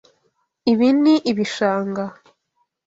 Ibi 0.71 0.89
ni 1.01 1.15
ibishanga. 1.31 2.05